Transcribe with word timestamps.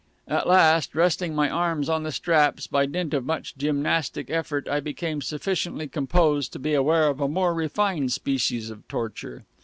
At 0.27 0.47
last, 0.47 0.95
resting 0.95 1.35
my 1.35 1.47
arms 1.47 1.87
on 1.87 2.01
the 2.01 2.11
straps, 2.11 2.65
by 2.65 2.87
dint 2.87 3.13
of 3.13 3.23
much 3.23 3.55
gymnastic 3.55 4.31
effort 4.31 4.67
I 4.67 4.79
became 4.79 5.21
sufficiently 5.21 5.87
composed 5.87 6.53
to 6.53 6.57
be 6.59 6.73
aware 6.73 7.07
of 7.07 7.21
a 7.21 7.27
more 7.27 7.53
refined 7.53 8.11
species 8.11 8.71
of 8.71 8.87
torture. 8.87 9.43